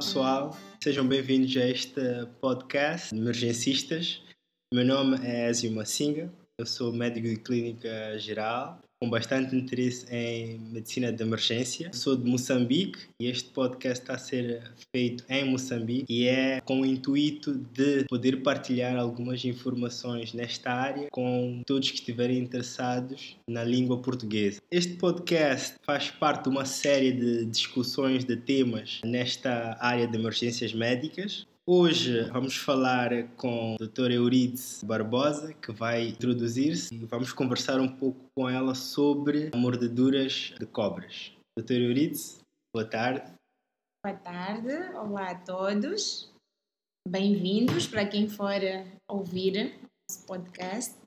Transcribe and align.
pessoal, 0.00 0.56
sejam 0.82 1.06
bem-vindos 1.06 1.54
a 1.58 1.66
este 1.66 2.00
podcast 2.40 3.14
emergencistas. 3.14 4.22
Meu 4.72 4.82
nome 4.82 5.18
é 5.22 5.50
Ezio 5.50 5.70
Massinga, 5.72 6.32
eu 6.58 6.64
sou 6.64 6.90
médico 6.90 7.28
de 7.28 7.36
clínica 7.36 8.18
geral 8.18 8.78
com 9.02 9.08
bastante 9.08 9.56
interesse 9.56 10.06
em 10.14 10.58
medicina 10.58 11.10
de 11.10 11.22
emergência. 11.22 11.90
Sou 11.94 12.14
de 12.14 12.30
Moçambique 12.30 12.98
e 13.18 13.28
este 13.28 13.48
podcast 13.48 14.02
está 14.02 14.14
a 14.14 14.18
ser 14.18 14.62
feito 14.94 15.24
em 15.26 15.50
Moçambique 15.50 16.04
e 16.06 16.26
é 16.26 16.60
com 16.60 16.82
o 16.82 16.86
intuito 16.86 17.54
de 17.72 18.04
poder 18.04 18.42
partilhar 18.42 18.96
algumas 18.96 19.42
informações 19.42 20.34
nesta 20.34 20.70
área 20.70 21.08
com 21.10 21.62
todos 21.66 21.90
que 21.90 21.96
estiverem 21.96 22.40
interessados 22.40 23.36
na 23.48 23.64
língua 23.64 24.02
portuguesa. 24.02 24.60
Este 24.70 24.92
podcast 24.96 25.76
faz 25.82 26.10
parte 26.10 26.44
de 26.44 26.50
uma 26.50 26.66
série 26.66 27.12
de 27.12 27.46
discussões 27.46 28.26
de 28.26 28.36
temas 28.36 29.00
nesta 29.02 29.78
área 29.80 30.06
de 30.06 30.18
emergências 30.18 30.74
médicas 30.74 31.46
Hoje 31.72 32.24
vamos 32.30 32.56
falar 32.56 33.28
com 33.36 33.74
a 33.74 33.76
doutora 33.78 34.12
Euridice 34.12 34.84
Barbosa, 34.84 35.54
que 35.54 35.70
vai 35.70 36.08
introduzir-se 36.08 36.92
e 36.92 37.06
vamos 37.06 37.32
conversar 37.32 37.78
um 37.78 37.86
pouco 37.86 38.28
com 38.34 38.50
ela 38.50 38.74
sobre 38.74 39.52
mordeduras 39.54 40.52
de 40.58 40.66
cobras. 40.66 41.32
Doutora 41.56 41.78
Euridice, 41.78 42.40
boa 42.74 42.84
tarde. 42.84 43.22
Boa 44.04 44.16
tarde, 44.16 44.72
olá 44.96 45.30
a 45.30 45.34
todos. 45.36 46.28
Bem-vindos 47.06 47.86
para 47.86 48.04
quem 48.04 48.28
for 48.28 48.60
ouvir 49.08 49.78
nosso 50.10 50.26
podcast. 50.26 50.99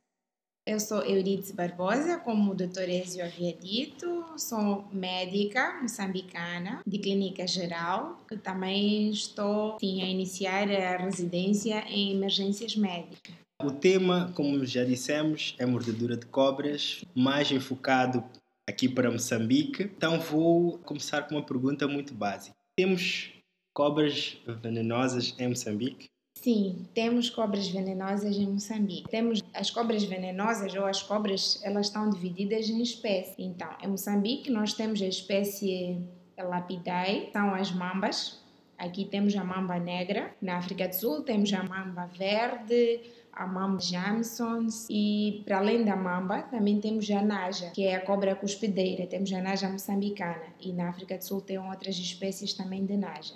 Eu 0.66 0.80
sou 0.80 1.04
Euridice 1.04 1.52
Barbosa, 1.54 2.18
como 2.20 2.54
o 2.54 2.56
Dr. 2.56 2.88
Ezio 2.88 3.26
havia 3.26 3.54
dito, 3.54 4.24
sou 4.38 4.88
médica 4.94 5.82
moçambicana 5.82 6.82
de 6.88 7.00
clínica 7.00 7.46
geral, 7.46 8.24
que 8.30 8.38
também 8.38 9.10
estou 9.10 9.78
sim, 9.78 10.02
a 10.02 10.06
iniciar 10.06 10.72
a 10.72 10.96
residência 10.96 11.84
em 11.90 12.14
emergências 12.14 12.78
médicas. 12.78 13.36
O 13.62 13.72
tema, 13.72 14.32
como 14.36 14.66
já 14.66 14.86
dissemos, 14.86 15.54
é 15.60 15.66
mordedura 15.66 16.16
de 16.16 16.28
cobras, 16.28 17.04
mais 17.14 17.52
enfocado 17.52 18.24
aqui 18.66 18.88
para 18.88 19.12
Moçambique. 19.12 19.84
Então 19.84 20.18
vou 20.22 20.78
começar 20.80 21.24
com 21.24 21.36
uma 21.36 21.46
pergunta 21.46 21.90
muito 21.90 22.14
básica. 22.14 22.56
Temos 22.78 23.34
cobras 23.74 24.38
venenosas 24.62 25.36
em 25.38 25.50
Moçambique? 25.50 26.13
Sim, 26.44 26.86
temos 26.94 27.30
cobras 27.30 27.70
venenosas 27.70 28.36
em 28.36 28.46
Moçambique. 28.46 29.10
Temos 29.10 29.42
as 29.54 29.72
cobras 29.72 30.04
venenosas 30.04 30.76
ou 30.76 30.86
as 30.86 31.02
cobras, 31.02 31.62
elas 31.64 31.88
estão 31.88 32.10
divididas 32.10 32.68
em 32.68 32.82
espécies. 32.82 33.34
Então, 33.40 33.70
em 33.82 33.88
Moçambique 33.88 34.52
nós 34.52 34.74
temos 34.74 35.02
a 35.02 35.06
espécie 35.06 36.02
Lapidae, 36.38 37.30
são 37.32 37.56
as 37.56 37.72
mambas. 37.72 38.44
Aqui 38.78 39.06
temos 39.06 39.34
a 39.38 39.44
mamba 39.46 39.80
negra. 39.80 40.36
Na 40.42 40.58
África 40.58 40.86
do 40.86 40.94
Sul 40.94 41.22
temos 41.22 41.54
a 41.54 41.64
mamba 41.64 42.08
verde, 42.08 43.00
a 43.32 43.48
mamba 43.48 43.80
Jamesons 43.80 44.86
e 44.90 45.44
para 45.46 45.60
além 45.60 45.86
da 45.86 45.96
mamba 45.96 46.42
também 46.42 46.78
temos 46.82 47.10
a 47.10 47.22
naja, 47.22 47.70
que 47.70 47.86
é 47.86 47.96
a 47.96 48.02
cobra 48.02 48.36
cuspideira. 48.36 49.08
Temos 49.08 49.32
a 49.32 49.42
naja 49.42 49.70
moçambicana 49.70 50.48
e 50.60 50.74
na 50.74 50.90
África 50.90 51.18
do 51.18 51.24
Sul 51.24 51.40
tem 51.40 51.58
outras 51.58 51.96
espécies 51.96 52.54
também 52.54 52.86
de 52.86 52.98
naja. 52.98 53.34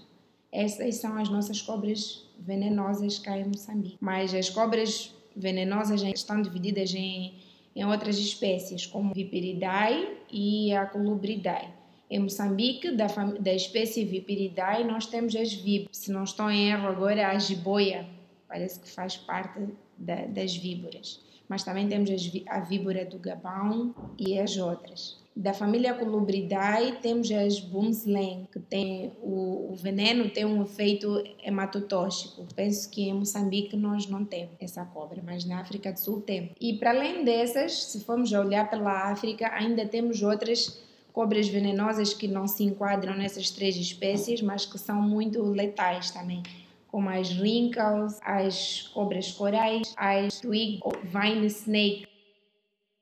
Essas 0.52 0.96
são 0.96 1.18
as 1.18 1.30
nossas 1.30 1.62
cobras 1.62 2.26
venenosas 2.40 3.20
cá 3.20 3.38
em 3.38 3.46
Moçambique. 3.46 3.98
Mas 4.00 4.34
as 4.34 4.50
cobras 4.50 5.14
venenosas 5.36 6.02
estão 6.02 6.42
divididas 6.42 6.94
em, 6.94 7.36
em 7.76 7.86
outras 7.86 8.18
espécies, 8.18 8.86
como 8.86 9.14
Viperidae 9.14 10.18
e 10.32 10.74
a 10.74 10.86
Colubridae. 10.86 11.70
Em 12.10 12.20
Moçambique, 12.20 12.92
da, 12.92 13.08
da 13.08 13.54
espécie 13.54 14.06
Viperidae, 14.06 14.84
nós 14.86 15.06
temos 15.06 15.36
as 15.36 15.54
vib. 15.54 15.88
Se 15.92 16.12
não 16.12 16.24
estou 16.24 16.50
em 16.50 16.70
erro 16.70 16.88
agora, 16.88 17.28
a 17.28 17.38
jiboia, 17.38 18.08
parece 18.48 18.80
que 18.80 18.90
faz 18.90 19.18
parte 19.18 19.60
da, 19.98 20.26
das 20.26 20.56
víboras. 20.56 21.22
Mas 21.50 21.64
também 21.64 21.88
temos 21.88 22.10
a 22.48 22.60
víbora 22.62 23.06
do 23.06 23.20
Gabão 23.20 23.94
e 24.18 24.40
as 24.40 24.58
outras. 24.58 25.18
Da 25.38 25.54
família 25.54 25.94
Colubridae 25.94 26.94
temos 26.94 27.32
as 27.32 27.60
Bumslen, 27.60 28.48
que 28.52 28.60
tem 28.60 29.14
o, 29.22 29.72
o, 29.72 29.76
veneno 29.76 30.32
tem 30.32 30.44
um 30.44 30.64
efeito 30.64 31.24
hematotóxico. 31.44 32.48
Penso 32.56 32.90
que 32.90 33.04
em 33.04 33.14
Moçambique 33.14 33.76
nós 33.76 34.08
não 34.08 34.26
temos 34.26 34.56
essa 34.60 34.84
cobra, 34.84 35.22
mas 35.24 35.46
na 35.46 35.60
África 35.60 35.94
do 35.94 36.00
Sul 36.00 36.22
temos. 36.22 36.54
E 36.60 36.74
para 36.80 36.90
além 36.90 37.24
dessas, 37.24 37.84
se 37.84 38.04
formos 38.04 38.32
olhar 38.32 38.68
pela 38.68 39.12
África, 39.12 39.54
ainda 39.54 39.86
temos 39.86 40.24
outras 40.24 40.82
cobras 41.14 41.48
venenosas 41.48 42.16
que 42.16 42.28
não 42.28 42.48
se 42.48 42.64
enquadram 42.64 43.16
nessas 43.16 43.52
três 43.52 43.76
espécies, 43.76 44.42
mas 44.42 44.66
que 44.66 44.80
são 44.80 45.00
muito 45.00 45.44
letais 45.44 46.10
também 46.10 46.42
como 46.88 47.10
as 47.10 47.30
wrinkles, 47.38 48.18
as 48.24 48.88
cobras 48.92 49.32
corais, 49.34 49.94
as 49.98 50.40
twig 50.40 50.80
vine 51.04 51.46
snake. 51.46 52.08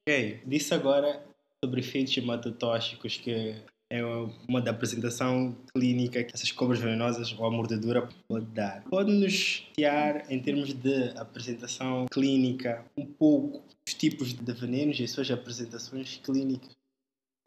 Ok, 0.06 0.42
disse 0.46 0.74
agora 0.74 1.24
sobre 1.64 1.82
efeitos 1.82 2.16
hematotóxicos, 2.18 3.18
que 3.18 3.56
é 3.92 4.04
uma 4.48 4.62
da 4.62 4.72
apresentação 4.72 5.56
clínica 5.74 6.24
que 6.24 6.34
essas 6.34 6.52
cobras 6.52 6.80
venenosas 6.80 7.34
ou 7.38 7.46
a 7.46 7.52
mordedura 7.52 8.10
pode 8.28 8.46
dar. 8.48 8.84
Pode-nos 8.90 9.68
guiar 9.78 10.32
em 10.32 10.40
termos 10.40 10.74
de 10.74 11.10
apresentação 11.16 12.08
clínica 12.12 12.84
um 12.98 13.06
pouco 13.06 13.64
os 13.88 13.94
tipos 13.94 14.34
de 14.34 14.54
venenos 14.54 15.00
e 15.00 15.04
as 15.04 15.12
suas 15.12 15.30
apresentações 15.30 16.20
clínicas? 16.24 16.72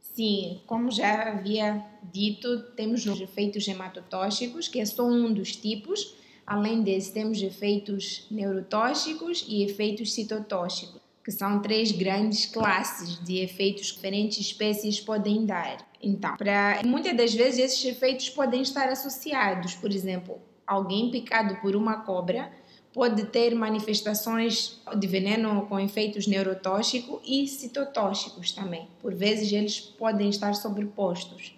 Sim, 0.00 0.60
como 0.66 0.90
já 0.90 1.32
havia 1.32 1.84
dito, 2.12 2.60
temos 2.74 3.04
os 3.06 3.20
efeitos 3.20 3.66
hematotóxicos, 3.66 4.68
que 4.68 4.80
é 4.80 4.84
só 4.84 5.06
um 5.06 5.32
dos 5.32 5.54
tipos. 5.54 6.14
Além 6.46 6.82
desse, 6.82 7.12
temos 7.12 7.42
efeitos 7.42 8.26
neurotóxicos 8.30 9.44
e 9.46 9.62
efeitos 9.62 10.12
citotóxicos 10.12 11.07
que 11.28 11.32
são 11.32 11.60
três 11.60 11.92
grandes 11.92 12.46
classes 12.46 13.22
de 13.22 13.40
efeitos 13.40 13.90
que 13.90 13.96
diferentes 13.96 14.38
espécies 14.38 14.98
podem 14.98 15.44
dar. 15.44 15.86
Então, 16.02 16.34
para 16.38 16.80
muitas 16.86 17.14
das 17.14 17.34
vezes 17.34 17.60
esses 17.60 17.84
efeitos 17.84 18.30
podem 18.30 18.62
estar 18.62 18.88
associados, 18.88 19.74
por 19.74 19.92
exemplo, 19.92 20.40
alguém 20.66 21.10
picado 21.10 21.56
por 21.56 21.76
uma 21.76 22.00
cobra 22.00 22.50
pode 22.94 23.26
ter 23.26 23.54
manifestações 23.54 24.80
de 24.96 25.06
veneno 25.06 25.66
com 25.66 25.78
efeitos 25.78 26.26
neurotóxicos 26.26 27.20
e 27.26 27.46
citotóxicos 27.46 28.52
também. 28.52 28.88
Por 28.98 29.14
vezes 29.14 29.52
eles 29.52 29.78
podem 29.78 30.30
estar 30.30 30.54
sobrepostos. 30.54 31.54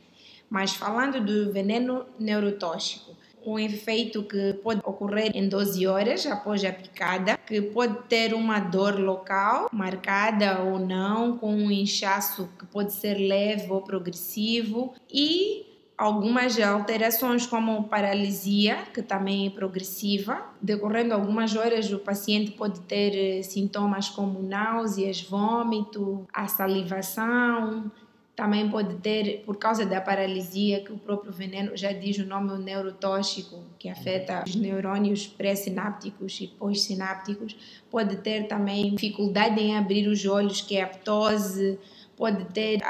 Mas 0.51 0.73
falando 0.73 1.25
do 1.25 1.53
veneno 1.53 2.07
neurotóxico, 2.19 3.15
um 3.45 3.59
efeito 3.59 4.23
que 4.23 4.55
pode 4.63 4.81
ocorrer 4.85 5.31
em 5.35 5.49
12 5.49 5.87
horas 5.87 6.27
após 6.27 6.65
a 6.65 6.73
picada, 6.73 7.39
que 7.39 7.61
pode 7.61 7.97
ter 8.09 8.35
uma 8.35 8.59
dor 8.59 8.99
local, 8.99 9.69
marcada 9.73 10.61
ou 10.63 10.79
não, 10.79 11.39
com 11.39 11.55
um 11.55 11.71
inchaço 11.71 12.49
que 12.59 12.67
pode 12.67 12.93
ser 12.93 13.15
leve 13.15 13.71
ou 13.71 13.83
progressivo 13.83 14.95
e 15.13 15.71
algumas 16.01 16.59
alterações 16.59 17.47
como 17.47 17.85
paralisia, 17.85 18.85
que 18.95 19.03
também 19.03 19.47
é 19.47 19.51
progressiva. 19.51 20.43
Decorrendo 20.61 21.13
algumas 21.13 21.55
horas, 21.55 21.93
o 21.93 21.99
paciente 21.99 22.53
pode 22.53 22.81
ter 22.81 23.15
eh, 23.15 23.43
sintomas 23.43 24.09
como 24.09 24.43
náuseas, 24.43 25.21
vômito, 25.21 26.27
a 26.33 26.49
salivação, 26.49 27.93
também 28.41 28.71
pode 28.71 28.95
ter, 29.01 29.43
por 29.45 29.59
causa 29.59 29.85
da 29.85 30.01
paralisia, 30.01 30.83
que 30.83 30.91
o 30.91 30.97
próprio 30.97 31.31
veneno 31.31 31.77
já 31.77 31.93
diz 31.93 32.17
o 32.17 32.25
nome, 32.25 32.51
o 32.53 32.57
neurotóxico, 32.57 33.63
que 33.79 33.87
afeta 33.87 34.43
os 34.47 34.55
neurônios 34.55 35.27
pré-sinápticos 35.27 36.41
e 36.41 36.47
pós-sinápticos, 36.47 37.55
pode 37.91 38.17
ter 38.17 38.49
também 38.49 38.95
dificuldade 38.95 39.61
em 39.61 39.77
abrir 39.77 40.09
os 40.09 40.25
olhos, 40.25 40.63
que 40.63 40.79
é 40.79 40.85
a 40.85 40.87
ptose, 40.87 41.79
pode 42.17 42.47
ter 42.47 42.81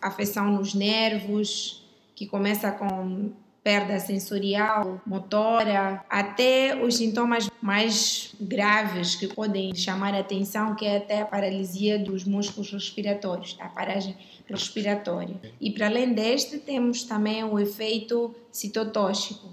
afecção 0.00 0.52
nos 0.52 0.74
nervos, 0.74 1.84
que 2.14 2.24
começa 2.24 2.70
com 2.70 3.32
perda 3.62 3.98
sensorial, 3.98 5.00
motora, 5.06 6.04
até 6.08 6.82
os 6.82 6.96
sintomas 6.96 7.50
mais 7.60 8.34
graves 8.40 9.14
que 9.14 9.26
podem 9.28 9.74
chamar 9.74 10.14
a 10.14 10.20
atenção, 10.20 10.74
que 10.74 10.86
é 10.86 10.96
até 10.96 11.20
a 11.20 11.26
paralisia 11.26 11.98
dos 11.98 12.24
músculos 12.24 12.72
respiratórios, 12.72 13.56
a 13.60 13.68
paragem 13.68 14.16
respiratória. 14.48 15.36
E 15.60 15.70
para 15.70 15.86
além 15.86 16.12
deste, 16.12 16.58
temos 16.58 17.04
também 17.04 17.44
o 17.44 17.58
efeito 17.58 18.34
citotóxico, 18.50 19.48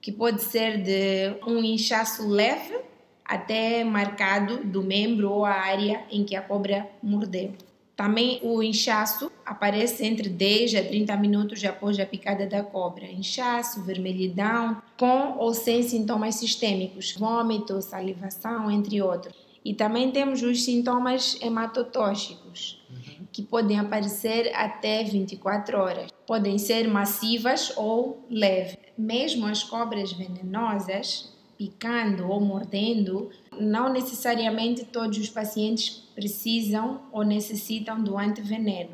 que 0.00 0.12
pode 0.12 0.42
ser 0.42 0.82
de 0.82 1.34
um 1.46 1.58
inchaço 1.64 2.28
leve 2.28 2.78
até 3.24 3.82
marcado 3.82 4.58
do 4.58 4.82
membro 4.82 5.32
ou 5.32 5.44
a 5.44 5.52
área 5.52 6.04
em 6.10 6.24
que 6.24 6.36
a 6.36 6.42
cobra 6.42 6.88
mordeu. 7.02 7.54
Também 7.96 8.38
o 8.42 8.62
inchaço 8.62 9.32
aparece 9.44 10.04
entre 10.04 10.28
10 10.28 10.74
a 10.74 10.82
30 10.84 11.16
minutos 11.16 11.64
após 11.64 11.98
a 11.98 12.04
picada 12.04 12.46
da 12.46 12.62
cobra. 12.62 13.06
Inchaço, 13.06 13.82
vermelhidão, 13.82 14.82
com 14.98 15.38
ou 15.38 15.54
sem 15.54 15.82
sintomas 15.82 16.34
sistêmicos, 16.34 17.14
vômito, 17.18 17.80
salivação, 17.80 18.70
entre 18.70 19.00
outros. 19.00 19.34
E 19.64 19.72
também 19.72 20.12
temos 20.12 20.42
os 20.42 20.62
sintomas 20.62 21.38
hematotóxicos, 21.40 22.84
uhum. 22.88 23.26
que 23.32 23.42
podem 23.42 23.80
aparecer 23.80 24.54
até 24.54 25.02
24 25.02 25.78
horas. 25.78 26.10
Podem 26.26 26.58
ser 26.58 26.86
massivas 26.86 27.72
ou 27.76 28.24
leves. 28.30 28.76
mesmo 28.96 29.46
as 29.46 29.64
cobras 29.64 30.12
venenosas, 30.12 31.35
picando 31.56 32.28
ou 32.28 32.40
mordendo, 32.40 33.30
não 33.58 33.92
necessariamente 33.92 34.84
todos 34.84 35.18
os 35.18 35.28
pacientes 35.28 36.02
precisam 36.14 37.02
ou 37.12 37.22
necessitam 37.22 38.02
do 38.02 38.18
antiveneno. 38.18 38.90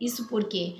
Isso 0.00 0.28
por 0.28 0.44
quê? 0.44 0.76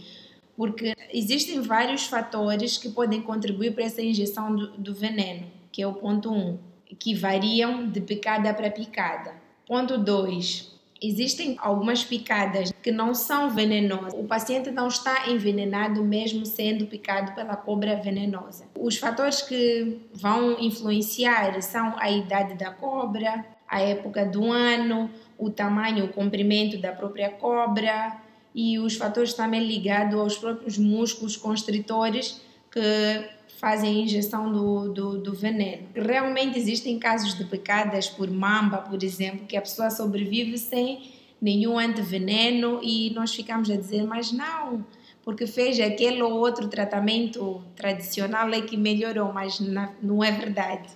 Porque 0.57 0.95
existem 1.13 1.61
vários 1.61 2.05
fatores 2.05 2.79
que 2.79 2.91
podem 2.91 3.23
contribuir 3.23 3.75
para 3.75 3.85
essa 3.85 4.03
injeção 4.03 4.55
do, 4.55 4.69
do 4.73 4.95
veneno, 4.95 5.47
que 5.73 5.83
é 5.83 5.87
o 5.87 5.95
ponto 5.95 6.31
1, 6.31 6.37
um, 6.37 6.59
que 6.99 7.15
variam 7.15 7.89
de 7.89 8.01
picada 8.01 8.53
para 8.55 8.71
picada. 8.71 9.35
Ponto 9.67 9.99
2. 9.99 10.74
Existem 11.07 11.57
algumas 11.61 12.03
picadas 12.03 12.73
que 12.83 12.91
não 12.91 13.15
são 13.15 13.51
venenosas. 13.51 14.19
O 14.19 14.25
paciente 14.25 14.71
não 14.71 14.89
está 14.89 15.29
envenenado 15.29 16.03
mesmo 16.03 16.47
sendo 16.47 16.87
picado 16.87 17.33
pela 17.33 17.55
cobra 17.57 17.97
venenosa. 17.97 18.65
Os 18.79 18.97
fatores 18.97 19.43
que 19.43 20.01
vão 20.15 20.59
influenciar 20.59 21.61
são 21.61 21.95
a 21.99 22.11
idade 22.11 22.55
da 22.55 22.71
cobra, 22.71 23.45
a 23.69 23.83
época 23.83 24.25
do 24.25 24.51
ano, 24.51 25.11
o 25.37 25.51
tamanho, 25.51 26.07
o 26.07 26.09
comprimento 26.09 26.79
da 26.79 26.93
própria 26.93 27.31
cobra 27.31 28.17
e 28.55 28.79
os 28.79 28.97
fatores 28.97 29.35
também 29.35 29.63
ligados 29.63 30.19
aos 30.19 30.39
próprios 30.39 30.79
músculos 30.79 31.37
constritores 31.37 32.41
que 32.71 33.29
fazem 33.65 33.97
a 33.97 34.05
injeção 34.05 34.53
do, 34.53 34.93
do, 34.93 35.19
do, 35.19 35.33
veneno. 35.33 35.89
Realmente 35.95 36.59
existem 36.59 36.99
casos 36.99 37.33
de 37.33 37.47
picadas 37.47 38.11
por 38.11 38.31
mamba, 38.31 38.77
por 38.77 39.03
exemplo, 39.03 39.47
que 39.47 39.57
a 39.57 39.63
pessoa 39.63 39.91
sobrevive 39.91 40.59
sem 40.59 41.15
nenhum 41.41 41.79
antiveneno 41.79 42.79
e 42.83 43.09
nós 43.15 43.35
ficamos 43.35 43.71
a 43.71 43.77
dizer, 43.77 44.05
mas 44.05 44.31
não, 44.31 44.85
porque 45.23 45.47
fez 45.47 45.81
aquele 45.81 46.21
ou 46.21 46.33
outro 46.33 46.69
tratamento 46.69 47.65
tradicional 47.75 48.51
é 48.51 48.61
que 48.61 48.77
melhorou, 48.77 49.33
mas 49.33 49.59
não 50.03 50.23
é 50.23 50.31
verdade. 50.31 50.91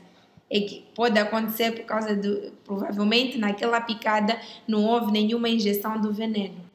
É 0.51 0.61
que 0.61 0.85
pode 0.95 1.19
acontecer 1.19 1.71
por 1.73 1.87
causa 1.87 2.15
do. 2.15 2.53
Provavelmente 2.65 3.39
naquela 3.39 3.81
picada 3.81 4.39
não 4.67 4.85
houve 4.85 5.11
nenhuma 5.11 5.49
injeção 5.49 5.99
do 5.99 6.13
veneno. 6.13 6.68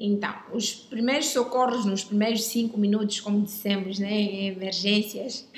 Então, 0.00 0.32
os 0.52 0.72
primeiros 0.74 1.26
socorros 1.26 1.84
nos 1.84 2.04
primeiros 2.04 2.44
cinco 2.44 2.78
minutos, 2.78 3.20
como 3.20 3.40
dissemos, 3.40 3.98
né, 3.98 4.12
em 4.12 4.46
emergências, 4.48 5.48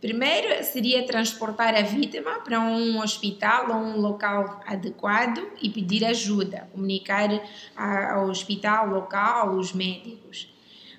primeiro 0.00 0.64
seria 0.64 1.06
transportar 1.06 1.74
a 1.76 1.82
vítima 1.82 2.40
para 2.40 2.60
um 2.60 3.00
hospital 3.00 3.70
ou 3.70 3.76
um 3.76 4.00
local 4.00 4.60
adequado 4.66 5.46
e 5.62 5.70
pedir 5.70 6.04
ajuda, 6.04 6.68
comunicar 6.72 7.30
ao 7.76 8.28
hospital 8.28 8.88
local, 8.88 9.56
os 9.56 9.72
médicos. 9.72 10.52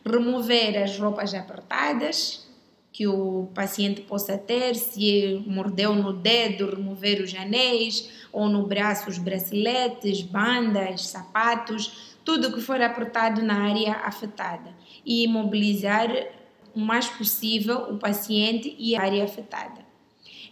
Remover 0.06 0.82
as 0.82 0.98
roupas 0.98 1.34
apertadas 1.34 2.48
que 2.92 3.08
o 3.08 3.48
paciente 3.54 4.02
possa 4.02 4.38
ter, 4.38 4.76
se 4.76 5.42
mordeu 5.46 5.94
no 5.96 6.12
dedo, 6.12 6.70
remover 6.70 7.22
os 7.22 7.34
anéis, 7.34 8.10
ou 8.32 8.50
no 8.50 8.66
braço 8.66 9.10
os 9.10 9.18
braceletes, 9.18 10.22
bandas, 10.22 11.08
sapatos, 11.08 12.18
tudo 12.24 12.54
que 12.54 12.62
for 12.62 12.82
apertado 12.82 13.42
na 13.42 13.64
área 13.64 13.94
afetada 14.04 14.74
e 15.06 15.24
imobilizar 15.24 16.10
o 16.76 16.80
mais 16.80 17.08
possível 17.08 17.92
o 17.92 17.98
paciente 17.98 18.76
e 18.78 18.96
a 18.96 19.02
área 19.02 19.24
afetada. 19.24 19.88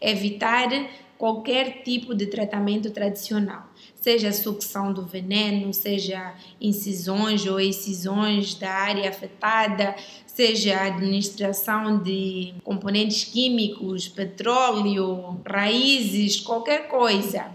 Evitar 0.01 0.69
qualquer 1.17 1.81
tipo 1.83 2.13
de 2.13 2.27
tratamento 2.27 2.91
tradicional, 2.91 3.67
seja 3.95 4.31
sucção 4.31 4.93
do 4.93 5.03
veneno, 5.03 5.73
seja 5.73 6.35
incisões 6.61 7.45
ou 7.47 7.59
excisões 7.59 8.53
da 8.53 8.69
área 8.71 9.09
afetada, 9.09 9.95
seja 10.25 10.79
administração 10.83 11.97
de 11.97 12.53
componentes 12.63 13.23
químicos, 13.23 14.07
petróleo, 14.07 15.41
raízes, 15.45 16.39
qualquer 16.39 16.87
coisa 16.87 17.51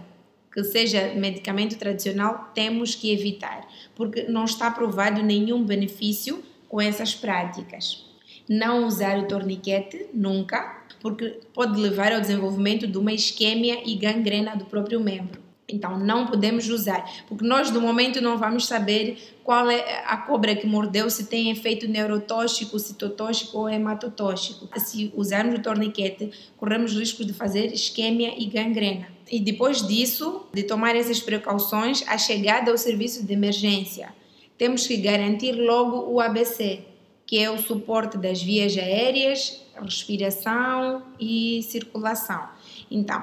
que 0.53 0.63
seja 0.63 1.13
medicamento 1.15 1.77
tradicional, 1.77 2.51
temos 2.53 2.93
que 2.93 3.11
evitar, 3.11 3.67
porque 3.95 4.23
não 4.23 4.45
está 4.45 4.71
provado 4.71 5.21
nenhum 5.21 5.63
benefício 5.63 6.43
com 6.67 6.81
essas 6.81 7.13
práticas. 7.13 8.05
Não 8.49 8.87
usar 8.87 9.19
o 9.19 9.27
torniquete 9.27 10.07
nunca, 10.13 10.83
porque 10.99 11.39
pode 11.53 11.79
levar 11.79 12.11
ao 12.11 12.21
desenvolvimento 12.21 12.87
de 12.87 12.97
uma 12.97 13.11
isquemia 13.11 13.81
e 13.85 13.95
gangrena 13.95 14.55
do 14.55 14.65
próprio 14.65 14.99
membro. 14.99 15.42
Então 15.73 15.97
não 15.97 16.27
podemos 16.27 16.69
usar, 16.69 17.03
porque 17.27 17.45
nós 17.45 17.71
do 17.71 17.81
momento 17.81 18.21
não 18.21 18.37
vamos 18.37 18.67
saber 18.67 19.17
qual 19.43 19.69
é 19.69 20.03
a 20.05 20.15
cobra 20.17 20.55
que 20.55 20.67
mordeu, 20.67 21.09
se 21.09 21.25
tem 21.25 21.49
efeito 21.49 21.87
neurotóxico, 21.87 22.77
citotóxico 22.77 23.57
ou 23.57 23.69
hematotóxico. 23.69 24.69
Se 24.79 25.11
usarmos 25.15 25.55
o 25.55 25.61
torniquete, 25.61 26.31
corremos 26.57 26.93
risco 26.93 27.25
de 27.25 27.33
fazer 27.33 27.73
isquemia 27.73 28.33
e 28.37 28.45
gangrena. 28.45 29.07
E 29.29 29.39
depois 29.39 29.85
disso, 29.85 30.45
de 30.53 30.63
tomar 30.63 30.95
essas 30.95 31.19
precauções, 31.19 32.03
a 32.07 32.17
chegada 32.17 32.71
ao 32.71 32.77
serviço 32.77 33.25
de 33.25 33.33
emergência, 33.33 34.13
temos 34.57 34.85
que 34.85 34.95
garantir 34.97 35.53
logo 35.53 36.11
o 36.11 36.21
ABC, 36.21 36.81
que 37.25 37.39
é 37.39 37.49
o 37.49 37.57
suporte 37.57 38.17
das 38.17 38.41
vias 38.41 38.77
aéreas, 38.77 39.61
respiração 39.81 41.03
e 41.19 41.63
circulação. 41.63 42.47
Então, 42.91 43.21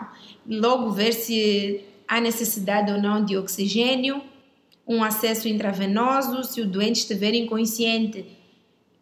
logo 0.48 0.90
ver 0.90 1.12
se 1.12 1.84
há 2.10 2.20
necessidade 2.20 2.90
ou 2.90 3.00
não 3.00 3.24
de 3.24 3.36
oxigênio, 3.36 4.20
um 4.84 5.04
acesso 5.04 5.46
intravenoso, 5.46 6.42
se 6.42 6.60
o 6.60 6.66
doente 6.66 6.96
estiver 6.96 7.32
inconsciente 7.34 8.26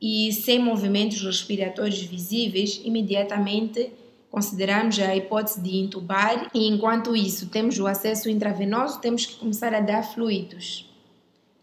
e 0.01 0.31
sem 0.31 0.59
movimentos 0.59 1.23
respiratórios 1.23 2.03
visíveis, 2.03 2.79
imediatamente 2.85 3.91
consideramos 4.31 5.01
a 5.01 5.17
hipótese 5.17 5.63
de 5.63 5.79
intubar 5.79 6.51
e 6.55 6.69
enquanto 6.69 7.17
isso 7.17 7.49
temos 7.49 7.79
o 7.79 7.87
acesso 7.87 8.29
intravenoso, 8.29 9.01
temos 9.01 9.25
que 9.25 9.37
começar 9.37 9.73
a 9.73 9.81
dar 9.81 10.03
fluidos. 10.03 10.87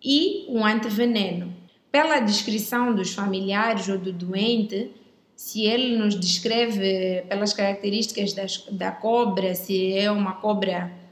E 0.03 0.47
um 0.49 0.65
antiveneno. 0.65 1.53
Pela 1.91 2.19
descrição 2.19 2.95
dos 2.95 3.13
familiares 3.13 3.87
ou 3.87 3.99
do 3.99 4.11
doente, 4.11 4.89
se 5.35 5.61
ele 5.61 5.95
nos 5.95 6.19
descreve 6.19 7.21
pelas 7.29 7.53
características 7.53 8.33
das, 8.33 8.65
da 8.71 8.91
cobra, 8.91 9.53
se 9.53 9.93
é 9.93 10.09
uma 10.09 10.33
cobra 10.33 11.04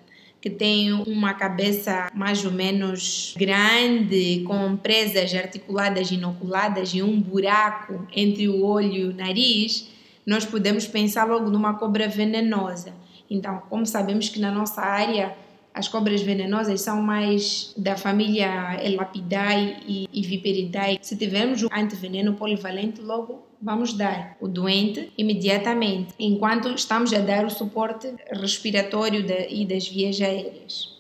que 0.44 0.50
tem 0.50 0.92
uma 0.92 1.34
cabeça 1.34 2.12
mais 2.14 2.44
ou 2.44 2.52
menos 2.52 3.34
grande, 3.38 4.44
com 4.46 4.76
presas 4.76 5.34
articuladas 5.34 6.12
inoculadas 6.12 6.90
e 6.90 7.02
um 7.02 7.18
buraco 7.18 8.06
entre 8.14 8.50
o 8.50 8.62
olho 8.62 8.94
e 8.94 9.06
o 9.06 9.16
nariz, 9.16 9.88
nós 10.26 10.44
podemos 10.44 10.86
pensar 10.86 11.24
logo 11.24 11.50
numa 11.50 11.76
cobra 11.76 12.10
venenosa. 12.10 12.92
Então, 13.30 13.64
como 13.70 13.86
sabemos 13.86 14.28
que 14.28 14.42
na 14.42 14.52
nossa 14.52 14.82
área 14.82 15.34
as 15.74 15.88
cobras 15.88 16.22
venenosas 16.22 16.82
são 16.82 17.02
mais 17.02 17.74
da 17.78 17.96
família 17.96 18.78
Elapidae 18.84 19.78
e, 19.88 20.10
e 20.12 20.22
Viperidae. 20.24 21.00
Se 21.02 21.16
tivermos 21.16 21.64
um 21.64 21.68
antiveneno 21.72 22.34
polivalente, 22.34 23.00
logo 23.00 23.48
vamos 23.64 23.94
dar 23.94 24.36
o 24.42 24.48
doente 24.48 25.10
imediatamente, 25.18 26.14
enquanto 26.20 26.70
estamos 26.70 27.14
a 27.14 27.20
dar 27.20 27.46
o 27.46 27.50
suporte 27.50 28.14
respiratório 28.30 29.26
e 29.50 29.66
das 29.66 29.88
vias 29.88 30.20
aéreas. 30.20 30.98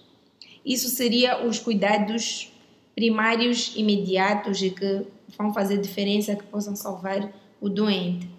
Isso 0.65 0.87
seria 0.87 1.45
os 1.45 1.59
cuidados 1.59 2.49
primários 2.95 3.73
imediatos 3.75 4.61
e 4.61 4.69
que 4.69 5.01
vão 5.37 5.53
fazer 5.53 5.77
diferença, 5.81 6.37
que 6.37 6.43
possam 6.43 6.73
salvar 6.73 7.33
o 7.59 7.67
doente. 7.67 8.29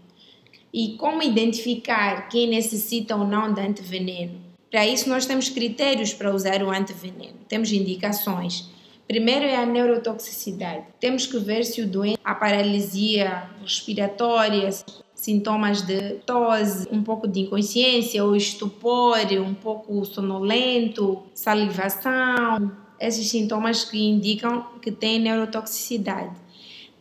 E 0.73 0.97
como 0.97 1.23
identificar 1.23 2.29
quem 2.29 2.49
necessita 2.49 3.15
ou 3.15 3.27
não 3.27 3.53
de 3.53 3.61
antiveneno? 3.61 4.41
Para 4.71 4.87
isso, 4.87 5.09
nós 5.09 5.27
temos 5.27 5.51
critérios 5.51 6.15
para 6.15 6.35
usar 6.35 6.63
o 6.63 6.71
antiveneno, 6.71 7.37
temos 7.47 7.71
indicações. 7.71 8.71
Primeiro 9.07 9.45
é 9.45 9.57
a 9.57 9.67
neurotoxicidade. 9.67 10.85
Temos 10.99 11.27
que 11.27 11.39
ver 11.39 11.65
se 11.65 11.83
o 11.83 11.87
doente 11.87 12.19
a 12.25 12.35
paralisia 12.35 13.51
respiratória, 13.61 14.71
sintomas 15.15 15.83
de 15.83 16.15
tosse, 16.27 16.89
um 16.91 17.03
pouco 17.03 17.29
de 17.29 17.41
inconsciência 17.41 18.25
ou 18.25 18.35
estupor, 18.35 19.19
um 19.47 19.55
pouco 19.55 20.05
sonolento, 20.07 21.23
salivação, 21.35 22.73
esses 22.99 23.29
sintomas 23.29 23.85
que 23.85 23.99
indicam 23.99 24.67
que 24.81 24.91
tem 24.91 25.21
neurotoxicidade. 25.21 26.35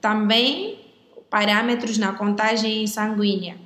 Também 0.01 0.79
parâmetros 1.29 1.97
na 1.97 2.13
contagem 2.13 2.85
sanguínea. 2.85 3.57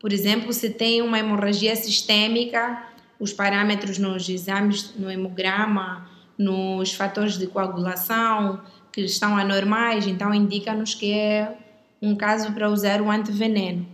Por 0.00 0.12
exemplo, 0.12 0.52
se 0.52 0.70
tem 0.70 1.02
uma 1.02 1.18
hemorragia 1.18 1.74
sistêmica, 1.74 2.82
os 3.18 3.32
parâmetros 3.32 3.96
nos 3.96 4.28
exames, 4.28 4.94
no 4.96 5.10
hemograma, 5.10 6.15
nos 6.38 6.92
fatores 6.92 7.38
de 7.38 7.46
coagulação 7.46 8.60
que 8.92 9.02
estão 9.02 9.36
anormais, 9.36 10.06
então 10.06 10.32
indica-nos 10.32 10.94
que 10.94 11.12
é 11.12 11.56
um 12.00 12.14
caso 12.14 12.52
para 12.52 12.70
usar 12.70 13.00
o 13.00 13.10
antiveneno. 13.10 13.86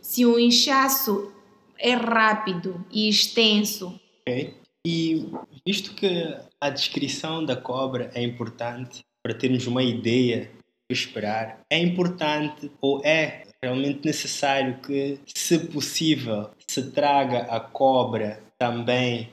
Se 0.00 0.24
o 0.24 0.38
inchaço 0.38 1.32
é 1.78 1.94
rápido 1.94 2.84
e 2.90 3.08
extenso. 3.08 3.98
Ok. 4.20 4.54
E 4.86 5.28
visto 5.66 5.94
que 5.94 6.36
a 6.60 6.70
descrição 6.70 7.44
da 7.44 7.56
cobra 7.56 8.10
é 8.14 8.22
importante 8.22 9.00
para 9.22 9.34
termos 9.34 9.66
uma 9.66 9.82
ideia 9.82 10.50
esperar, 10.88 11.60
é 11.68 11.78
importante 11.78 12.70
ou 12.80 13.04
é 13.04 13.42
realmente 13.60 14.06
necessário 14.06 14.78
que, 14.78 15.18
se 15.34 15.58
possível, 15.58 16.50
se 16.68 16.90
traga 16.92 17.40
a 17.50 17.58
cobra 17.58 18.40
também? 18.58 19.30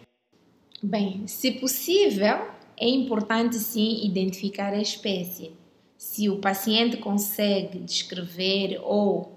Bem, 0.85 1.25
se 1.27 1.49
possível, 1.49 2.45
é 2.75 2.89
importante 2.89 3.55
sim 3.55 4.05
identificar 4.05 4.73
a 4.73 4.81
espécie. 4.81 5.53
Se 5.97 6.29
o 6.29 6.39
paciente 6.39 6.97
consegue 6.97 7.79
descrever 7.79 8.81
ou 8.83 9.31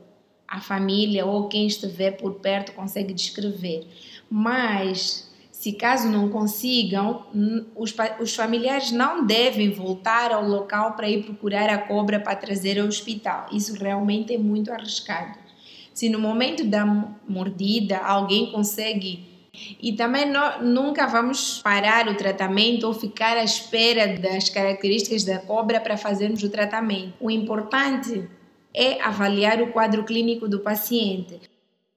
a 0.48 0.60
família 0.60 1.24
ou 1.24 1.46
quem 1.46 1.68
estiver 1.68 2.16
por 2.16 2.34
perto 2.40 2.72
consegue 2.72 3.14
descrever. 3.14 3.86
Mas 4.28 5.32
se 5.52 5.72
caso 5.72 6.08
não 6.08 6.30
consigam, 6.30 7.24
os, 7.76 7.94
os 8.20 8.34
familiares 8.34 8.90
não 8.90 9.24
devem 9.24 9.70
voltar 9.70 10.32
ao 10.32 10.44
local 10.48 10.94
para 10.94 11.08
ir 11.08 11.22
procurar 11.22 11.70
a 11.70 11.78
cobra 11.78 12.18
para 12.18 12.34
trazer 12.34 12.80
ao 12.80 12.88
hospital. 12.88 13.46
Isso 13.52 13.72
realmente 13.74 14.34
é 14.34 14.38
muito 14.38 14.72
arriscado. 14.72 15.38
Se 15.94 16.08
no 16.08 16.18
momento 16.18 16.64
da 16.64 16.84
mordida 16.84 17.98
alguém 17.98 18.50
consegue 18.50 19.35
e 19.80 19.92
também 19.92 20.30
não, 20.30 20.62
nunca 20.62 21.06
vamos 21.06 21.60
parar 21.62 22.08
o 22.08 22.16
tratamento 22.16 22.86
ou 22.86 22.94
ficar 22.94 23.36
à 23.36 23.44
espera 23.44 24.18
das 24.18 24.48
características 24.48 25.24
da 25.24 25.38
cobra 25.38 25.80
para 25.80 25.96
fazermos 25.96 26.42
o 26.42 26.50
tratamento. 26.50 27.14
O 27.20 27.30
importante 27.30 28.28
é 28.74 29.00
avaliar 29.00 29.62
o 29.62 29.72
quadro 29.72 30.04
clínico 30.04 30.48
do 30.48 30.60
paciente. 30.60 31.40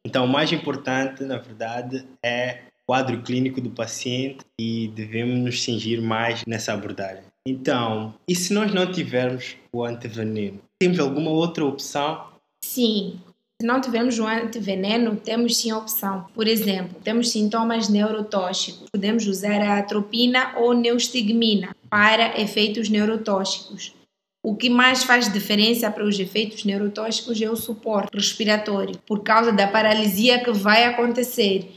Então, 0.06 0.26
o 0.26 0.28
mais 0.28 0.52
importante, 0.52 1.24
na 1.24 1.38
verdade, 1.38 2.06
é 2.24 2.62
o 2.84 2.86
quadro 2.88 3.22
clínico 3.22 3.60
do 3.60 3.70
paciente 3.70 4.46
e 4.60 4.88
devemos 4.88 5.38
nos 5.40 5.64
cingir 5.64 6.02
mais 6.02 6.44
nessa 6.46 6.74
abordagem. 6.74 7.24
Então, 7.46 8.14
e 8.28 8.36
se 8.36 8.54
nós 8.54 8.74
não 8.74 8.92
tivermos 8.92 9.58
o 9.74 9.84
antiveneno? 9.84 10.60
Temos 10.80 11.00
alguma 11.00 11.32
outra 11.32 11.66
opção? 11.66 12.30
Sim, 12.64 13.20
se 13.62 13.68
não 13.68 13.82
tivermos 13.82 14.18
o 14.18 14.26
antiveneno, 14.26 15.18
temos 15.18 15.58
sim 15.58 15.74
opção. 15.74 16.26
Por 16.34 16.48
exemplo, 16.48 16.98
temos 17.04 17.30
sintomas 17.30 17.90
neurotóxicos. 17.90 18.90
Podemos 18.90 19.28
usar 19.28 19.62
a 19.62 19.80
atropina 19.80 20.58
ou 20.58 20.74
neostigmina 20.74 21.76
para 21.90 22.40
efeitos 22.40 22.88
neurotóxicos. 22.88 23.94
O 24.42 24.56
que 24.56 24.70
mais 24.70 25.04
faz 25.04 25.32
diferença 25.32 25.92
para 25.92 26.06
os 26.06 26.18
efeitos 26.18 26.64
neurotóxicos 26.64 27.42
é 27.42 27.50
o 27.50 27.58
suporte 27.58 28.16
respiratório, 28.16 28.98
por 29.00 29.24
causa 29.24 29.52
da 29.52 29.68
paralisia 29.68 30.42
que 30.42 30.52
vai 30.54 30.86
acontecer. 30.86 31.74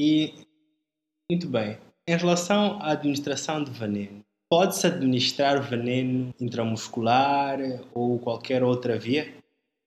E, 0.00 0.32
muito 1.28 1.48
bem, 1.48 1.78
em 2.06 2.16
relação 2.16 2.78
à 2.80 2.92
administração 2.92 3.64
de 3.64 3.72
veneno, 3.72 4.20
pode-se 4.48 4.86
administrar 4.86 5.60
veneno 5.68 6.32
intramuscular 6.40 7.58
ou 7.92 8.20
qualquer 8.20 8.62
outra 8.62 8.96
via? 8.96 9.41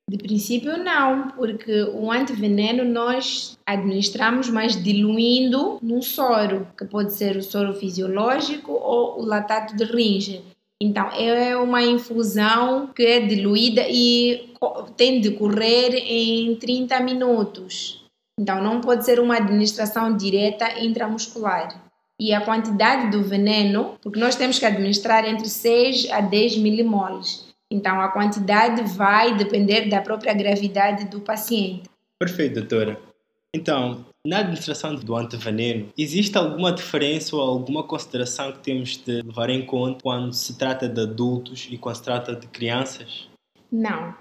De 0.07 0.17
princípio, 0.17 0.77
não, 0.77 1.29
porque 1.29 1.81
o 1.81 2.12
antiveneno 2.12 2.83
nós 2.85 3.57
administramos, 3.65 4.50
mas 4.50 4.81
diluindo 4.81 5.79
num 5.81 6.00
soro, 6.00 6.67
que 6.77 6.85
pode 6.85 7.12
ser 7.13 7.35
o 7.35 7.41
soro 7.41 7.74
fisiológico 7.74 8.71
ou 8.71 9.19
o 9.19 9.25
latato 9.25 9.75
de 9.75 9.83
ringe. 9.83 10.43
Então, 10.79 11.09
é 11.09 11.57
uma 11.57 11.81
infusão 11.81 12.88
que 12.88 13.03
é 13.03 13.19
diluída 13.19 13.83
e 13.89 14.53
tem 14.95 15.21
de 15.21 15.31
correr 15.31 15.95
em 15.95 16.55
30 16.55 17.00
minutos. 17.00 18.05
Então, 18.39 18.62
não 18.62 18.81
pode 18.81 19.05
ser 19.05 19.19
uma 19.19 19.38
administração 19.38 20.15
direta 20.15 20.79
intramuscular. 20.83 21.81
E 22.19 22.31
a 22.31 22.41
quantidade 22.41 23.09
do 23.09 23.24
veneno, 23.24 23.97
porque 24.01 24.19
nós 24.19 24.35
temos 24.35 24.59
que 24.59 24.65
administrar 24.65 25.25
entre 25.25 25.50
6 25.50 26.12
a 26.12 26.21
10 26.21 26.57
milimoles. 26.57 27.44
Então, 27.75 28.00
a 28.00 28.08
quantidade 28.08 28.82
vai 28.96 29.36
depender 29.36 29.89
da 29.89 30.01
própria 30.01 30.34
gravidade 30.34 31.03
do 31.05 31.20
paciente. 31.20 31.84
Perfeito, 32.17 32.53
doutora. 32.53 32.98
Então, 33.53 34.05
na 34.25 34.39
administração 34.39 34.96
do 34.96 35.13
antiveneno, 35.13 35.89
existe 35.98 36.38
alguma 36.38 36.72
diferença 36.72 37.36
ou 37.36 37.41
alguma 37.41 37.84
consideração 37.84 38.53
que 38.53 38.60
temos 38.60 38.96
de 38.96 39.22
levar 39.22 39.50
em 39.50 39.65
conta 39.65 40.00
quando 40.01 40.32
se 40.32 40.58
trata 40.58 40.88
de 40.88 41.01
adultos 41.01 41.67
e 41.70 41.77
quando 41.77 41.96
se 41.98 42.03
trata 42.03 42.34
de 42.34 42.48
crianças? 42.48 43.27
Não. 43.70 44.15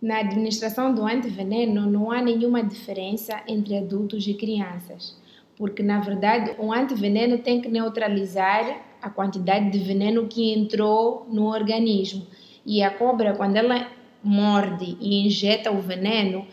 Na 0.00 0.18
administração 0.18 0.92
do 0.92 1.06
antiveneno 1.06 1.88
não 1.88 2.10
há 2.10 2.20
nenhuma 2.20 2.64
diferença 2.64 3.40
entre 3.46 3.78
adultos 3.78 4.26
e 4.26 4.34
crianças, 4.34 5.16
porque 5.56 5.84
na 5.84 6.00
verdade 6.00 6.56
o 6.58 6.72
antiveneno 6.72 7.38
tem 7.38 7.60
que 7.60 7.68
neutralizar 7.68 8.82
a 9.00 9.08
quantidade 9.08 9.70
de 9.70 9.78
veneno 9.78 10.26
que 10.26 10.52
entrou 10.52 11.28
no 11.30 11.46
organismo. 11.46 12.26
E 12.64 12.82
a 12.82 12.90
cobra, 12.90 13.34
quando 13.34 13.56
ela 13.56 13.88
morde 14.22 14.96
e 15.00 15.26
injeta 15.26 15.70
o 15.70 15.80
veneno, 15.80 16.46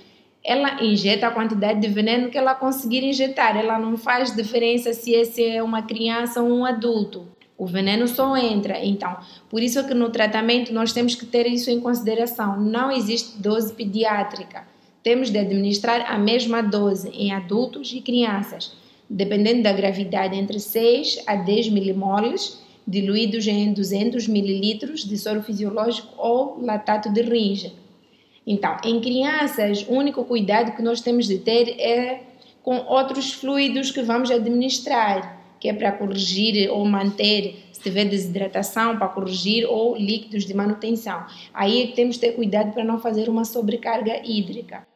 ela 0.43 0.83
injeta 0.83 1.27
a 1.27 1.31
quantidade 1.31 1.79
de 1.79 1.87
veneno 1.87 2.29
que 2.29 2.37
ela 2.37 2.55
conseguir 2.55 3.03
injetar. 3.03 3.57
Ela 3.57 3.77
não 3.77 3.97
faz 3.97 4.35
diferença 4.35 4.93
se 4.93 5.11
esse 5.13 5.43
é 5.45 5.61
uma 5.61 5.81
criança 5.81 6.41
ou 6.41 6.49
um 6.49 6.65
adulto. 6.65 7.27
O 7.57 7.65
veneno 7.65 8.07
só 8.07 8.37
entra. 8.37 8.83
Então, 8.83 9.17
por 9.49 9.61
isso 9.61 9.85
que 9.85 9.93
no 9.93 10.09
tratamento 10.09 10.73
nós 10.73 10.93
temos 10.93 11.13
que 11.13 11.25
ter 11.25 11.45
isso 11.45 11.69
em 11.69 11.79
consideração. 11.79 12.59
Não 12.59 12.89
existe 12.89 13.37
dose 13.37 13.73
pediátrica. 13.73 14.65
Temos 15.03 15.29
de 15.29 15.37
administrar 15.37 16.09
a 16.09 16.17
mesma 16.17 16.61
dose 16.61 17.09
em 17.09 17.31
adultos 17.33 17.91
e 17.93 18.01
crianças, 18.01 18.73
dependendo 19.09 19.63
da 19.63 19.73
gravidade, 19.73 20.37
entre 20.37 20.59
6 20.59 21.23
a 21.27 21.35
10 21.35 21.69
milimoles 21.69 22.61
diluídos 22.89 23.47
em 23.47 23.71
200 23.71 24.27
ml 24.27 24.95
de 24.95 25.17
soro 25.17 25.43
fisiológico 25.43 26.09
ou 26.17 26.59
latato 26.61 27.11
de 27.11 27.21
ringe. 27.21 27.73
Então, 28.45 28.77
em 28.83 28.99
crianças, 28.99 29.85
o 29.87 29.93
único 29.93 30.23
cuidado 30.25 30.75
que 30.75 30.81
nós 30.81 31.01
temos 31.01 31.27
de 31.27 31.37
ter 31.37 31.79
é 31.79 32.23
com 32.63 32.77
outros 32.87 33.31
fluidos 33.33 33.91
que 33.91 34.01
vamos 34.01 34.31
administrar, 34.31 35.39
que 35.59 35.69
é 35.69 35.73
para 35.73 35.91
corrigir 35.91 36.69
ou 36.69 36.83
manter, 36.85 37.55
se 37.71 37.81
tiver 37.81 38.05
desidratação, 38.05 38.97
para 38.97 39.07
corrigir 39.09 39.65
ou 39.67 39.95
líquidos 39.95 40.45
de 40.45 40.53
manutenção. 40.53 41.25
Aí 41.53 41.93
temos 41.95 42.15
de 42.15 42.21
ter 42.21 42.31
cuidado 42.31 42.73
para 42.73 42.83
não 42.83 42.99
fazer 42.99 43.29
uma 43.29 43.45
sobrecarga 43.45 44.21
hídrica. 44.25 44.87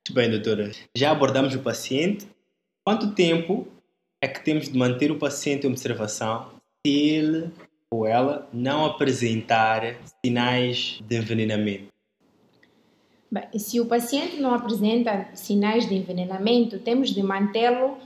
Muito 0.00 0.14
bem, 0.14 0.30
doutora. 0.30 0.72
Já 0.96 1.12
abordamos 1.12 1.54
o 1.54 1.60
paciente. 1.60 2.26
Quanto 2.84 3.14
tempo 3.14 3.68
é 4.20 4.26
que 4.26 4.42
temos 4.44 4.68
de 4.68 4.76
manter 4.76 5.12
o 5.12 5.18
paciente 5.18 5.66
em 5.66 5.70
observação 5.70 6.46
se 6.46 6.59
ele 6.84 7.50
ou 7.90 8.06
ela 8.06 8.48
não 8.52 8.84
apresentar 8.84 9.96
sinais 10.24 10.98
de 11.06 11.16
envenenamento? 11.16 11.88
Bem, 13.30 13.44
se 13.58 13.80
o 13.80 13.86
paciente 13.86 14.40
não 14.40 14.54
apresenta 14.54 15.28
sinais 15.34 15.88
de 15.88 15.94
envenenamento, 15.94 16.78
temos 16.78 17.10
de 17.10 17.22
mantê-lo 17.22 17.96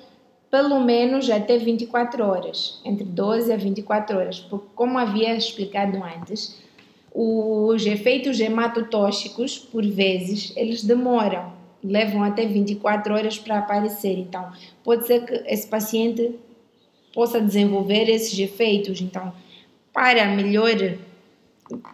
pelo 0.50 0.80
menos 0.80 1.28
até 1.30 1.58
24 1.58 2.24
horas, 2.24 2.80
entre 2.84 3.04
12 3.04 3.52
a 3.52 3.56
24 3.56 4.18
horas, 4.18 4.38
porque 4.38 4.66
como 4.74 4.98
havia 4.98 5.34
explicado 5.34 5.98
antes, 6.02 6.62
os 7.12 7.84
efeitos 7.86 8.38
hematotóxicos, 8.38 9.58
por 9.58 9.84
vezes, 9.84 10.52
eles 10.56 10.84
demoram, 10.84 11.52
levam 11.82 12.22
até 12.22 12.46
24 12.46 13.14
horas 13.14 13.38
para 13.38 13.58
aparecer. 13.58 14.18
Então, 14.18 14.50
pode 14.82 15.06
ser 15.06 15.24
que 15.24 15.34
esse 15.46 15.66
paciente 15.66 16.38
possa 17.14 17.40
desenvolver 17.40 18.10
esses 18.10 18.38
efeitos. 18.38 19.00
Então, 19.00 19.32
para 19.92 20.26
melhor 20.26 20.74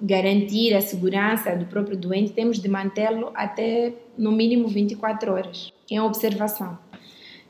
garantir 0.00 0.74
a 0.74 0.80
segurança 0.80 1.54
do 1.54 1.66
próprio 1.66 1.96
doente, 1.96 2.32
temos 2.32 2.58
de 2.58 2.68
mantê-lo 2.68 3.30
até 3.34 3.92
no 4.16 4.32
mínimo 4.32 4.66
24 4.66 5.32
horas 5.32 5.72
em 5.88 6.00
observação. 6.00 6.78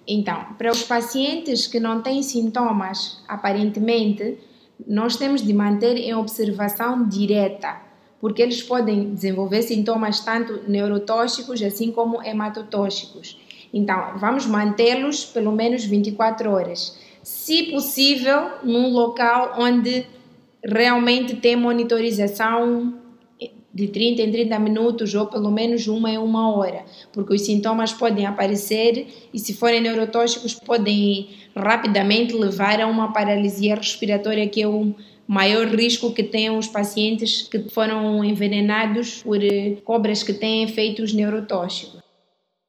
Então, 0.06 0.54
para 0.58 0.72
os 0.72 0.82
pacientes 0.82 1.66
que 1.66 1.78
não 1.78 2.02
têm 2.02 2.22
sintomas, 2.22 3.22
aparentemente, 3.28 4.38
nós 4.86 5.16
temos 5.16 5.42
de 5.42 5.52
manter 5.52 5.96
em 5.96 6.14
observação 6.14 7.06
direta, 7.06 7.80
porque 8.20 8.42
eles 8.42 8.62
podem 8.62 9.14
desenvolver 9.14 9.62
sintomas 9.62 10.20
tanto 10.20 10.68
neurotóxicos 10.68 11.62
assim 11.62 11.92
como 11.92 12.22
hematotóxicos. 12.22 13.38
Então, 13.72 14.18
vamos 14.18 14.46
mantê-los 14.46 15.24
pelo 15.24 15.52
menos 15.52 15.84
24 15.84 16.50
horas 16.50 16.98
se 17.22 17.64
possível, 17.64 18.50
num 18.62 18.90
local 18.90 19.56
onde 19.58 20.06
realmente 20.64 21.36
tem 21.36 21.56
monitorização 21.56 23.00
de 23.72 23.86
30 23.86 24.22
em 24.22 24.32
30 24.32 24.58
minutos 24.58 25.14
ou 25.14 25.26
pelo 25.26 25.50
menos 25.50 25.86
uma 25.86 26.10
em 26.10 26.18
uma 26.18 26.54
hora, 26.54 26.84
porque 27.12 27.34
os 27.34 27.42
sintomas 27.42 27.92
podem 27.92 28.26
aparecer 28.26 29.06
e 29.32 29.38
se 29.38 29.54
forem 29.54 29.80
neurotóxicos 29.80 30.54
podem 30.54 31.30
rapidamente 31.54 32.34
levar 32.34 32.80
a 32.80 32.86
uma 32.86 33.12
paralisia 33.12 33.76
respiratória 33.76 34.48
que 34.48 34.62
é 34.62 34.66
o 34.66 34.92
maior 35.26 35.68
risco 35.68 36.12
que 36.12 36.24
têm 36.24 36.50
os 36.50 36.66
pacientes 36.66 37.46
que 37.48 37.70
foram 37.70 38.24
envenenados 38.24 39.22
por 39.22 39.42
eh, 39.42 39.76
cobras 39.84 40.24
que 40.24 40.32
têm 40.32 40.64
efeitos 40.64 41.12
neurotóxicos. 41.12 42.09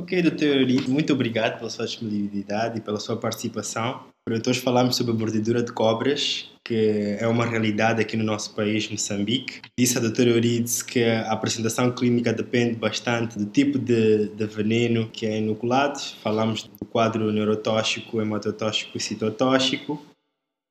Ok, 0.02 0.20
doutor 0.24 0.68
muito 0.90 1.14
obrigado 1.14 1.60
pela 1.60 1.70
sua 1.70 1.86
disponibilidade 1.86 2.80
e 2.80 2.82
pela 2.82 3.00
sua 3.00 3.18
participação. 3.18 4.04
Para 4.26 4.42
hoje 4.48 4.60
falamos 4.60 4.96
sobre 4.96 5.12
a 5.12 5.16
mordedura 5.16 5.62
de 5.62 5.72
cobras, 5.72 6.50
que 6.66 7.18
é 7.20 7.28
uma 7.28 7.46
realidade 7.46 8.02
aqui 8.02 8.18
no 8.18 8.24
nosso 8.24 8.56
país, 8.56 8.90
Moçambique. 8.90 9.62
Disse 9.78 10.00
a 10.00 10.02
doutora 10.02 10.32
Euridice 10.32 10.84
que 10.84 11.04
a 11.04 11.32
apresentação 11.32 11.92
clínica 11.92 12.34
depende 12.34 12.78
bastante 12.78 13.38
do 13.38 13.46
tipo 13.46 13.78
de, 13.78 14.30
de 14.30 14.46
veneno 14.48 15.08
que 15.08 15.28
é 15.28 15.38
inoculado. 15.38 16.00
Falamos 16.24 16.64
do 16.64 16.86
quadro 16.88 17.32
neurotóxico, 17.32 18.20
hematotóxico 18.20 18.98
e 18.98 19.00
citotóxico. 19.00 20.04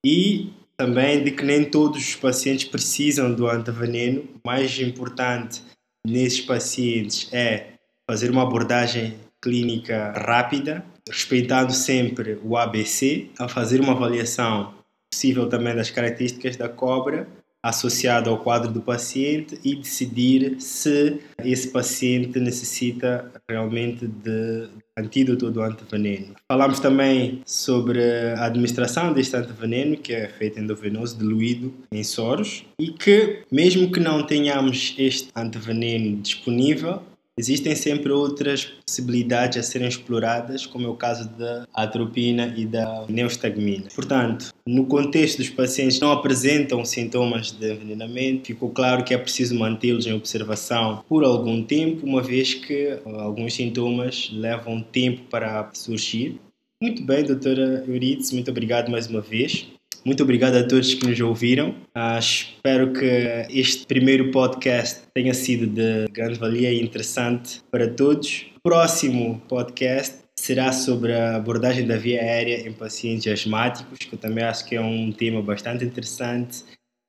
E 0.04 0.50
também 0.76 1.22
de 1.22 1.30
que 1.30 1.44
nem 1.44 1.64
todos 1.64 2.02
os 2.02 2.16
pacientes 2.16 2.64
precisam 2.64 3.32
do 3.32 3.48
antiveneno. 3.48 4.22
O 4.22 4.40
mais 4.44 4.76
importante 4.80 5.62
nesses 6.04 6.40
pacientes 6.40 7.28
é 7.32 7.74
fazer 8.10 8.28
uma 8.28 8.42
abordagem 8.42 9.14
clínica 9.40 10.12
rápida, 10.16 10.84
respeitando 11.08 11.72
sempre 11.72 12.40
o 12.42 12.56
ABC, 12.56 13.28
a 13.38 13.46
fazer 13.46 13.80
uma 13.80 13.92
avaliação 13.92 14.74
possível 15.08 15.48
também 15.48 15.76
das 15.76 15.92
características 15.92 16.56
da 16.56 16.68
cobra 16.68 17.28
associado 17.62 18.28
ao 18.28 18.38
quadro 18.38 18.72
do 18.72 18.80
paciente 18.80 19.60
e 19.62 19.76
decidir 19.76 20.60
se 20.60 21.20
esse 21.44 21.68
paciente 21.68 22.40
necessita 22.40 23.30
realmente 23.48 24.08
de 24.08 24.68
antídoto 24.98 25.50
do 25.50 25.62
antiveneno. 25.62 26.34
Falamos 26.50 26.80
também 26.80 27.42
sobre 27.46 28.02
a 28.36 28.46
administração 28.46 29.12
deste 29.12 29.36
antiveneno, 29.36 29.96
que 29.96 30.12
é 30.12 30.26
feito 30.26 30.58
endovenoso, 30.58 31.16
diluído 31.16 31.72
em 31.92 32.02
soros, 32.02 32.64
e 32.80 32.90
que 32.90 33.42
mesmo 33.52 33.92
que 33.92 34.00
não 34.00 34.24
tenhamos 34.24 34.94
este 34.98 35.28
antiveneno 35.36 36.16
disponível, 36.16 37.02
Existem 37.40 37.74
sempre 37.74 38.12
outras 38.12 38.66
possibilidades 38.86 39.56
a 39.56 39.62
serem 39.62 39.88
exploradas, 39.88 40.66
como 40.66 40.86
é 40.86 40.90
o 40.90 40.94
caso 40.94 41.26
da 41.38 41.66
atropina 41.72 42.52
e 42.54 42.66
da 42.66 43.06
neostagmina. 43.08 43.86
Portanto, 43.94 44.52
no 44.66 44.84
contexto 44.84 45.38
dos 45.38 45.48
pacientes 45.48 45.96
que 45.96 46.04
não 46.04 46.12
apresentam 46.12 46.84
sintomas 46.84 47.50
de 47.50 47.72
envenenamento, 47.72 48.48
ficou 48.48 48.68
claro 48.68 49.04
que 49.04 49.14
é 49.14 49.16
preciso 49.16 49.54
mantê-los 49.54 50.06
em 50.06 50.12
observação 50.12 51.02
por 51.08 51.24
algum 51.24 51.62
tempo, 51.62 52.04
uma 52.04 52.20
vez 52.20 52.52
que 52.52 52.98
alguns 53.06 53.54
sintomas 53.54 54.28
levam 54.34 54.82
tempo 54.82 55.22
para 55.30 55.70
surgir. 55.72 56.38
Muito 56.82 57.02
bem, 57.02 57.24
doutora 57.24 57.82
Euridice, 57.88 58.34
muito 58.34 58.50
obrigado 58.50 58.90
mais 58.90 59.06
uma 59.06 59.22
vez. 59.22 59.66
Muito 60.04 60.22
obrigado 60.22 60.56
a 60.56 60.66
todos 60.66 60.94
que 60.94 61.06
nos 61.06 61.20
ouviram. 61.20 61.70
Uh, 61.94 62.18
espero 62.18 62.92
que 62.92 63.46
este 63.50 63.86
primeiro 63.86 64.30
podcast 64.30 65.02
tenha 65.14 65.34
sido 65.34 65.66
de 65.66 66.06
grande 66.10 66.38
valia 66.38 66.72
e 66.72 66.82
interessante 66.82 67.60
para 67.70 67.86
todos. 67.88 68.46
O 68.56 68.60
próximo 68.62 69.40
podcast 69.46 70.20
será 70.38 70.72
sobre 70.72 71.12
a 71.12 71.36
abordagem 71.36 71.86
da 71.86 71.96
via 71.96 72.20
aérea 72.20 72.66
em 72.66 72.72
pacientes 72.72 73.30
asmáticos, 73.30 73.98
que 73.98 74.14
eu 74.14 74.18
também 74.18 74.42
acho 74.42 74.64
que 74.64 74.74
é 74.74 74.80
um 74.80 75.12
tema 75.12 75.42
bastante 75.42 75.84
interessante, 75.84 76.64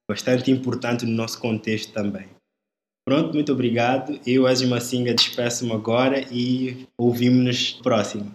bastante 0.09 0.51
importante 0.51 1.05
no 1.05 1.13
nosso 1.13 1.39
contexto 1.39 1.93
também. 1.93 2.25
Pronto, 3.07 3.33
muito 3.33 3.53
obrigado. 3.53 4.19
Eu, 4.27 4.45
Azima 4.45 4.81
Singa, 4.81 5.13
despeço-me 5.13 5.71
agora 5.71 6.25
e 6.29 6.85
ouvimos-nos 6.97 7.71
próximo. 7.81 8.31